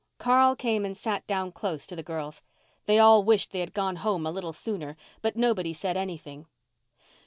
Carl 0.17 0.55
came 0.55 0.83
and 0.83 0.97
sat 0.97 1.27
down 1.27 1.51
close 1.51 1.85
to 1.85 1.95
the 1.95 2.01
girls. 2.01 2.41
They 2.87 2.97
all 2.97 3.23
wished 3.23 3.51
they 3.51 3.59
had 3.59 3.71
gone 3.75 3.97
home 3.97 4.25
a 4.25 4.31
little 4.31 4.51
sooner, 4.51 4.97
but 5.21 5.35
nobody 5.35 5.73
said 5.73 5.95
anything. 5.95 6.47